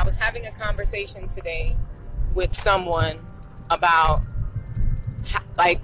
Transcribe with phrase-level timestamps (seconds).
[0.00, 1.76] I was having a conversation today
[2.34, 3.18] with someone
[3.68, 4.22] about
[5.26, 5.82] how, like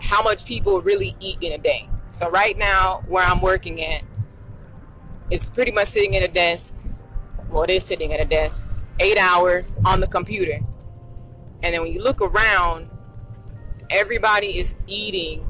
[0.00, 1.88] how much people really eat in a day.
[2.06, 4.04] So right now, where I'm working at,
[5.32, 6.88] it's pretty much sitting at a desk.
[7.50, 8.68] Well, it is sitting at a desk,
[9.00, 10.60] eight hours on the computer.
[11.60, 12.88] And then when you look around,
[13.90, 15.44] everybody is eating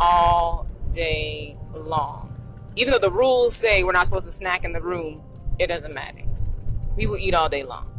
[0.00, 2.34] all day long.
[2.74, 5.22] Even though the rules say we're not supposed to snack in the room,
[5.60, 6.22] it doesn't matter.
[6.96, 7.92] We will eat all day long.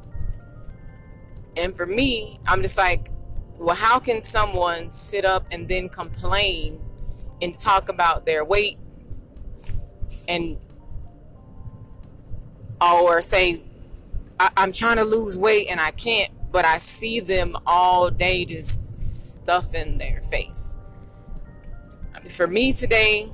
[1.55, 3.11] And for me, I'm just like,
[3.57, 6.79] well, how can someone sit up and then complain
[7.41, 8.77] and talk about their weight
[10.27, 10.59] and
[12.79, 13.61] or say
[14.39, 18.45] I, am trying to lose weight and I can't, but I see them all day
[18.45, 20.77] just stuffing their face.
[22.29, 23.31] For me today,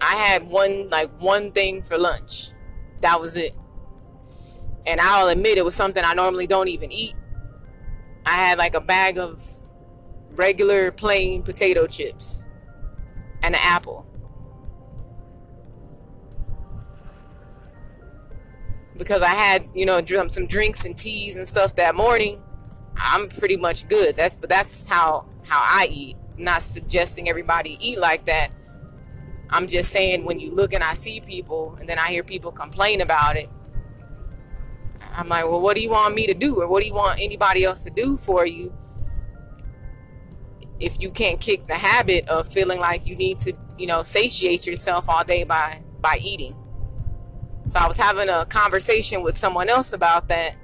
[0.00, 2.50] I had one like one thing for lunch.
[3.00, 3.56] That was it.
[4.86, 7.14] And I'll admit it was something I normally don't even eat.
[8.26, 9.42] I had like a bag of
[10.34, 12.46] regular plain potato chips
[13.42, 14.06] and an apple.
[18.96, 22.42] Because I had, you know, some drinks and teas and stuff that morning,
[22.96, 24.16] I'm pretty much good.
[24.16, 26.16] That's but that's how how I eat.
[26.36, 28.50] I'm not suggesting everybody eat like that.
[29.50, 32.52] I'm just saying when you look and I see people and then I hear people
[32.52, 33.48] complain about it,
[35.14, 36.60] I'm like, well, what do you want me to do?
[36.60, 38.72] Or what do you want anybody else to do for you?
[40.80, 44.66] If you can't kick the habit of feeling like you need to, you know, satiate
[44.66, 46.56] yourself all day by by eating.
[47.66, 50.56] So I was having a conversation with someone else about that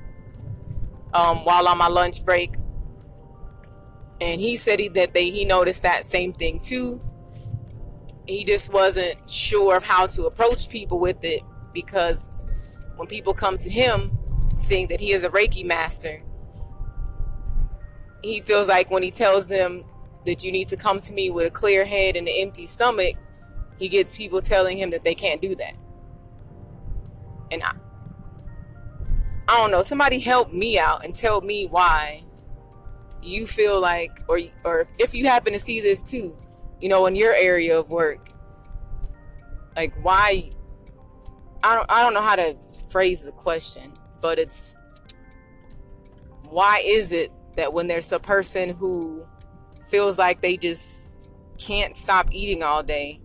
[1.15, 2.55] um, while on my lunch break,
[4.21, 7.01] and he said he, that they he noticed that same thing too.
[8.27, 12.31] He just wasn't sure of how to approach people with it because
[12.97, 14.18] when people come to him
[14.59, 16.23] seeing that he is a Reiki master,
[18.23, 19.85] he feels like when he tells them
[20.27, 23.17] that you need to come to me with a clear head and an empty stomach,
[23.79, 25.75] he gets people telling him that they can't do that.
[27.51, 27.73] And I,
[29.49, 32.25] I don't know, somebody help me out and tell me why
[33.23, 36.37] you feel like, or, or if you happen to see this too,
[36.81, 38.31] you know, in your area of work,
[39.77, 40.51] like why,
[41.63, 42.57] I don't, I don't know how to
[42.91, 44.75] phrase the question but it's
[46.51, 49.27] why is it that when there's a person who
[49.89, 53.21] feels like they just can't stop eating all day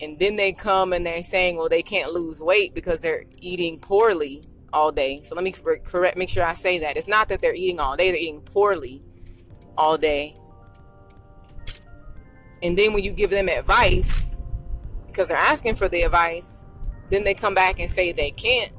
[0.00, 3.78] and then they come and they're saying well they can't lose weight because they're eating
[3.78, 5.22] poorly all day.
[5.22, 6.96] So let me correct make sure i say that.
[6.96, 9.02] It's not that they're eating all day they're eating poorly
[9.76, 10.34] all day.
[12.62, 14.40] And then when you give them advice
[15.06, 16.64] because they're asking for the advice
[17.10, 18.72] then they come back and say they can't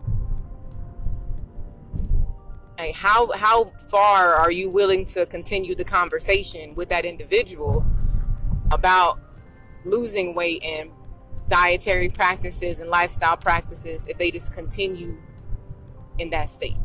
[2.77, 7.85] like how how far are you willing to continue the conversation with that individual
[8.71, 9.19] about
[9.85, 10.91] losing weight and
[11.47, 15.17] dietary practices and lifestyle practices if they just continue
[16.19, 16.77] in that state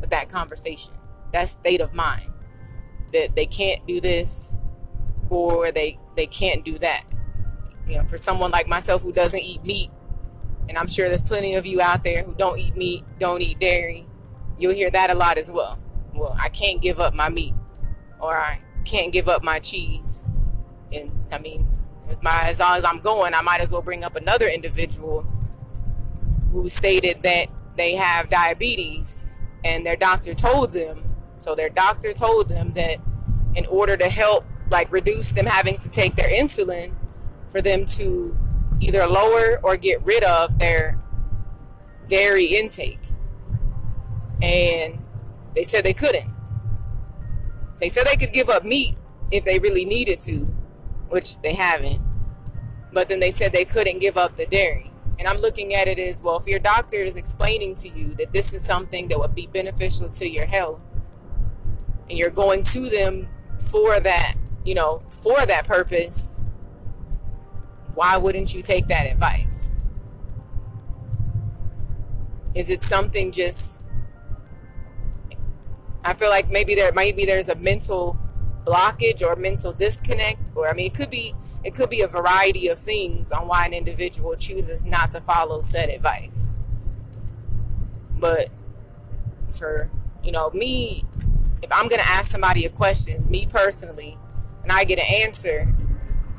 [0.00, 0.94] with that conversation
[1.32, 2.30] that state of mind
[3.12, 4.56] that they can't do this
[5.30, 7.04] or they they can't do that?
[7.86, 9.90] You know for someone like myself who doesn't eat meat
[10.68, 13.58] and i'm sure there's plenty of you out there who don't eat meat don't eat
[13.58, 14.06] dairy
[14.58, 15.78] You'll hear that a lot as well.
[16.12, 17.54] Well, I can't give up my meat,
[18.20, 20.32] or I can't give up my cheese.
[20.92, 21.66] And I mean,
[22.08, 25.26] as my as long as I'm going, I might as well bring up another individual
[26.52, 29.26] who stated that they have diabetes,
[29.64, 31.02] and their doctor told them.
[31.40, 32.98] So their doctor told them that
[33.56, 36.94] in order to help, like reduce them having to take their insulin,
[37.48, 38.38] for them to
[38.80, 40.98] either lower or get rid of their
[42.06, 43.00] dairy intake
[44.42, 45.00] and
[45.54, 46.30] they said they couldn't.
[47.80, 48.96] They said they could give up meat
[49.30, 50.46] if they really needed to,
[51.08, 52.00] which they haven't.
[52.92, 54.90] But then they said they couldn't give up the dairy.
[55.18, 58.32] And I'm looking at it as well, if your doctor is explaining to you that
[58.32, 60.84] this is something that would be beneficial to your health,
[62.08, 63.28] and you're going to them
[63.70, 64.34] for that,
[64.64, 66.44] you know, for that purpose,
[67.94, 69.80] why wouldn't you take that advice?
[72.54, 73.86] Is it something just
[76.04, 78.18] I feel like maybe there maybe there's a mental
[78.64, 81.34] blockage or mental disconnect, or I mean, it could be
[81.64, 85.62] it could be a variety of things on why an individual chooses not to follow
[85.62, 86.54] said advice.
[88.18, 88.48] But
[89.50, 89.90] for
[90.22, 91.04] you know me,
[91.62, 94.18] if I'm gonna ask somebody a question, me personally,
[94.62, 95.66] and I get an answer,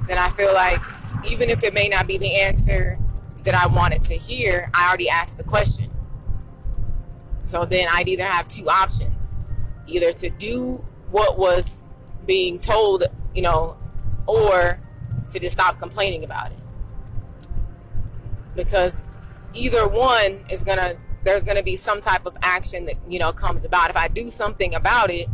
[0.08, 0.82] then I feel like
[1.28, 2.98] even if it may not be the answer
[3.44, 5.90] that I wanted to hear, I already asked the question.
[7.44, 9.38] So then I'd either have two options
[9.88, 11.86] either to do what was
[12.26, 13.04] being told,
[13.34, 13.78] you know,
[14.28, 14.80] or
[15.32, 16.58] to just stop complaining about it.
[18.56, 19.02] Because
[19.54, 23.20] either one is going to, there's going to be some type of action that, you
[23.20, 23.90] know, comes about.
[23.90, 25.28] If I do something about it,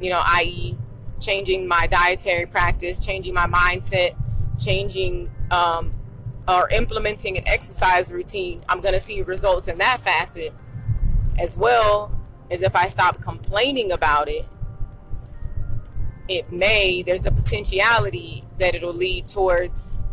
[0.00, 0.76] you know, i.e.,
[1.20, 4.16] changing my dietary practice, changing my mindset,
[4.58, 5.92] changing um,
[6.48, 10.52] or implementing an exercise routine, I'm going to see results in that facet
[11.38, 12.19] as well
[12.50, 14.46] as if I stop complaining about it.
[16.28, 20.06] It may, there's a potentiality that it'll lead towards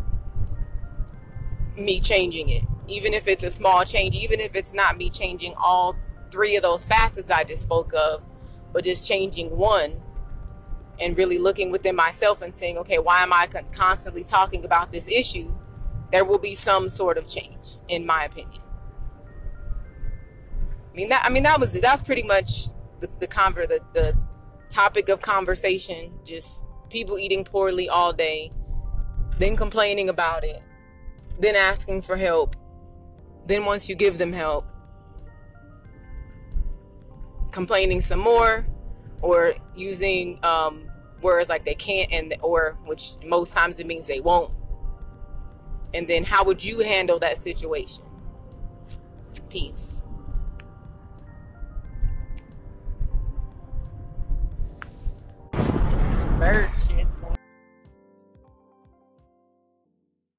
[1.76, 2.64] me changing it.
[2.88, 5.96] Even if it's a small change, even if it's not me changing all
[6.30, 8.24] three of those facets I just spoke of,
[8.72, 10.00] but just changing one
[11.00, 15.08] and really looking within myself and saying, okay, why am I constantly talking about this
[15.08, 15.54] issue?
[16.10, 18.62] There will be some sort of change, in my opinion.
[20.98, 21.24] I mean that.
[21.24, 24.18] I mean that was that's pretty much the the conver the, the
[24.68, 26.12] topic of conversation.
[26.24, 28.50] Just people eating poorly all day,
[29.38, 30.60] then complaining about it,
[31.38, 32.56] then asking for help,
[33.46, 34.66] then once you give them help,
[37.52, 38.66] complaining some more,
[39.22, 40.90] or using um,
[41.22, 44.52] words like they can't and or which most times it means they won't
[45.94, 48.04] and then how would you handle that situation
[49.48, 50.04] peace
[56.38, 57.37] bird shits